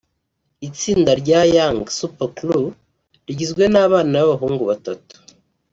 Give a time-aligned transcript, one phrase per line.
[0.67, 2.65] Itsinda rya Young Super Crew
[3.27, 5.15] rigizwe n’abana b’abahungu batatu